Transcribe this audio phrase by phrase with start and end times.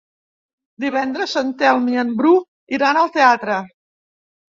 [0.85, 2.35] Divendres en Telm i en Bru
[2.81, 3.63] iran al teatre.